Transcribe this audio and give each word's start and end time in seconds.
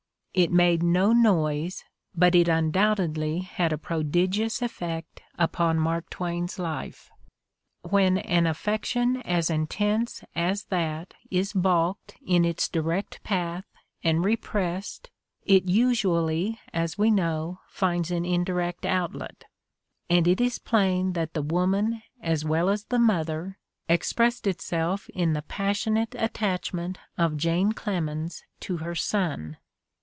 It 0.33 0.49
made 0.49 0.81
no 0.81 1.11
noise, 1.11 1.83
but 2.15 2.35
it 2.35 2.47
undoubtedly 2.47 3.39
had 3.39 3.73
a 3.73 3.77
prodigious 3.77 4.61
effect 4.61 5.21
upon 5.37 5.77
Mark 5.77 6.09
Twain's 6.09 6.57
life. 6.57 7.11
When 7.81 8.17
an 8.17 8.47
affection 8.47 9.17
as 9.23 9.49
intense 9.49 10.23
as 10.33 10.63
that 10.67 11.15
is 11.29 11.51
balked 11.51 12.15
in 12.25 12.45
its 12.45 12.69
direct 12.69 13.21
path 13.25 13.65
and 14.05 14.23
repressed 14.23 15.09
it 15.43 15.65
usually, 15.65 16.57
as 16.73 16.97
we 16.97 17.11
know, 17.11 17.59
finds 17.67 18.09
an 18.09 18.23
indirect 18.23 18.85
outlet; 18.85 19.43
and 20.09 20.29
it 20.29 20.39
is 20.39 20.59
plain 20.59 21.11
that 21.11 21.33
the 21.33 21.41
woman 21.43 22.03
as 22.21 22.45
well 22.45 22.69
as 22.69 22.85
the 22.85 22.99
mother 22.99 23.59
expressed 23.89 24.47
itself 24.47 25.09
in 25.09 25.33
the 25.33 25.41
passionate 25.41 26.15
attachment 26.17 26.99
of 27.17 27.35
Jane 27.35 27.73
Clemens 27.73 28.45
to 28.61 28.77
her 28.77 28.95
son. 28.95 29.57